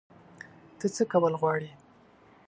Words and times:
ته 0.79 0.85
څه 0.95 1.03
کول 1.11 1.33
غواړې؟ 1.41 1.69